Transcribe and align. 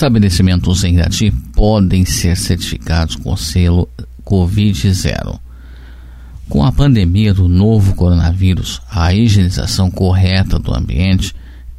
Estabelecimentos 0.00 0.82
em 0.82 0.94
Irati 0.94 1.30
podem 1.52 2.06
ser 2.06 2.34
certificados 2.34 3.16
com 3.16 3.36
selo 3.36 3.86
Covid-0. 4.24 5.38
Com 6.48 6.64
a 6.64 6.72
pandemia 6.72 7.34
do 7.34 7.46
novo 7.46 7.94
coronavírus, 7.94 8.80
a 8.90 9.12
higienização 9.12 9.90
correta 9.90 10.58
do 10.58 10.74
ambiente 10.74 11.34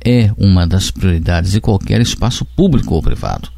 é 0.06 0.32
uma 0.38 0.68
das 0.68 0.92
prioridades 0.92 1.54
de 1.54 1.60
qualquer 1.60 2.00
espaço 2.00 2.46
público 2.46 2.94
ou 2.94 3.02
privado. 3.02 3.50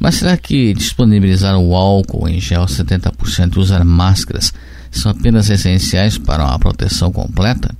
Mas 0.00 0.14
será 0.14 0.38
que 0.38 0.72
disponibilizar 0.72 1.58
o 1.58 1.76
álcool 1.76 2.26
em 2.26 2.40
gel 2.40 2.64
70% 2.64 3.56
e 3.56 3.60
usar 3.60 3.84
máscaras 3.84 4.54
são 4.90 5.12
apenas 5.12 5.50
essenciais 5.50 6.16
para 6.16 6.46
uma 6.46 6.58
proteção 6.58 7.12
completa? 7.12 7.76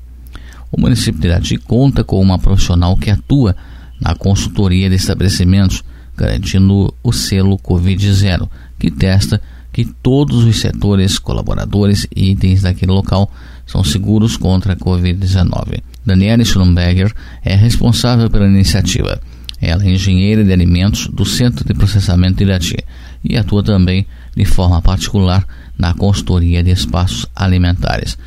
O 0.71 0.79
município 0.79 1.23
de 1.23 1.29
Irati 1.29 1.57
conta 1.57 2.05
com 2.05 2.21
uma 2.21 2.39
profissional 2.39 2.99
que 2.99 3.09
atua 3.09 3.57
na 3.99 4.15
consultoria 4.15 4.91
de 4.91 4.97
estabelecimentos, 4.97 5.83
garantindo 6.17 6.93
o 7.03 7.13
selo 7.13 7.59
Covid-0, 7.59 8.49
que 8.79 8.91
testa 8.91 9.41
que 9.73 9.85
todos 9.85 10.45
os 10.45 10.61
setores, 10.61 11.19
colaboradores 11.19 12.07
e 12.15 12.31
itens 12.31 12.63
daquele 12.63 12.93
local 12.93 13.31
são 13.67 13.83
seguros 13.83 14.37
contra 14.37 14.75
a 14.75 14.77
Covid-19. 14.77 15.81
Daniela 16.05 16.45
Schlumberger 16.45 17.13
é 17.43 17.55
responsável 17.55 18.29
pela 18.29 18.47
iniciativa. 18.47 19.21
Ela 19.61 19.85
é 19.85 19.91
engenheira 19.91 20.45
de 20.45 20.53
alimentos 20.53 21.07
do 21.07 21.25
Centro 21.25 21.65
de 21.65 21.73
Processamento 21.73 22.39
de 22.39 22.45
Irati 22.45 22.77
e 23.25 23.37
atua 23.37 23.63
também 23.63 24.07
de 24.37 24.45
forma 24.45 24.83
particular 24.83 25.47
na 25.79 25.95
consultoria 25.95 26.63
de 26.63 26.71
espaços 26.71 27.27
alimentares. 27.35 28.19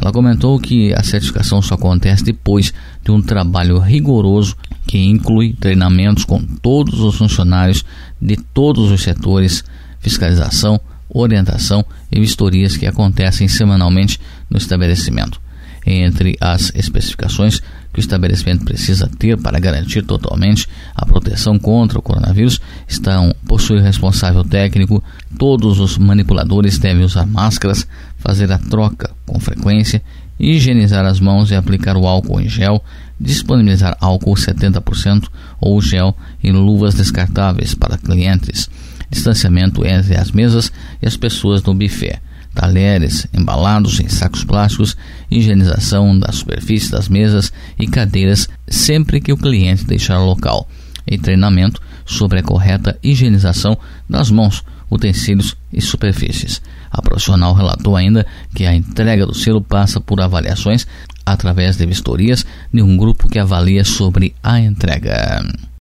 Ela 0.00 0.12
comentou 0.12 0.58
que 0.58 0.92
a 0.94 1.02
certificação 1.02 1.60
só 1.60 1.74
acontece 1.74 2.24
depois 2.24 2.72
de 3.02 3.10
um 3.10 3.20
trabalho 3.20 3.78
rigoroso 3.78 4.56
que 4.86 4.98
inclui 4.98 5.54
treinamentos 5.54 6.24
com 6.24 6.42
todos 6.42 7.00
os 7.00 7.16
funcionários 7.16 7.84
de 8.20 8.36
todos 8.36 8.90
os 8.90 9.02
setores, 9.02 9.64
fiscalização, 10.00 10.80
orientação 11.08 11.84
e 12.10 12.20
vistorias 12.20 12.76
que 12.76 12.86
acontecem 12.86 13.48
semanalmente 13.48 14.18
no 14.48 14.58
estabelecimento. 14.58 15.40
Entre 15.84 16.36
as 16.40 16.72
especificações 16.74 17.60
que 17.92 17.98
o 17.98 18.00
estabelecimento 18.00 18.64
precisa 18.64 19.10
ter 19.18 19.36
para 19.36 19.58
garantir 19.58 20.02
totalmente 20.02 20.66
a 20.94 21.04
proteção 21.04 21.58
contra 21.58 21.98
o 21.98 22.02
coronavírus 22.02 22.60
estão 22.88 23.34
possuir 23.46 23.82
responsável 23.82 24.44
técnico, 24.44 25.02
todos 25.38 25.78
os 25.78 25.98
manipuladores 25.98 26.78
devem 26.78 27.04
usar 27.04 27.26
máscaras, 27.26 27.86
fazer 28.16 28.50
a 28.52 28.58
troca 28.58 29.10
com 29.26 29.38
frequência, 29.40 30.02
higienizar 30.38 31.04
as 31.04 31.20
mãos 31.20 31.50
e 31.50 31.54
aplicar 31.54 31.96
o 31.96 32.06
álcool 32.06 32.40
em 32.40 32.48
gel, 32.48 32.82
disponibilizar 33.22 33.96
álcool 34.00 34.34
70% 34.34 35.28
ou 35.60 35.80
gel 35.80 36.16
em 36.42 36.52
luvas 36.52 36.94
descartáveis 36.94 37.74
para 37.74 37.96
clientes. 37.96 38.68
Distanciamento 39.10 39.86
entre 39.86 40.16
as 40.16 40.30
mesas 40.30 40.72
e 41.00 41.06
as 41.06 41.16
pessoas 41.16 41.62
no 41.62 41.74
buffet, 41.74 42.20
talheres 42.54 43.26
embalados 43.32 44.00
em 44.00 44.08
sacos 44.08 44.42
plásticos, 44.42 44.96
higienização 45.30 46.18
da 46.18 46.32
superfície 46.32 46.90
das 46.90 47.08
mesas 47.08 47.52
e 47.78 47.86
cadeiras 47.86 48.48
sempre 48.66 49.20
que 49.20 49.32
o 49.32 49.36
cliente 49.36 49.84
deixar 49.84 50.18
o 50.18 50.26
local, 50.26 50.68
e 51.06 51.18
treinamento 51.18 51.80
sobre 52.04 52.38
a 52.38 52.42
correta 52.42 52.98
higienização 53.02 53.76
das 54.08 54.30
mãos, 54.30 54.64
utensílios 54.90 55.56
e 55.72 55.80
superfícies. 55.80 56.60
A 56.90 57.00
profissional 57.00 57.54
relatou 57.54 57.96
ainda 57.96 58.26
que 58.54 58.66
a 58.66 58.74
entrega 58.74 59.26
do 59.26 59.34
selo 59.34 59.62
passa 59.62 60.00
por 60.00 60.20
avaliações 60.20 60.86
através 61.24 61.76
de 61.76 61.86
vistorias 61.86 62.46
de 62.72 62.82
um 62.82 62.96
grupo 62.96 63.28
que 63.28 63.38
avalia 63.38 63.84
sobre 63.84 64.34
a 64.42 64.60
entrega. 64.60 65.42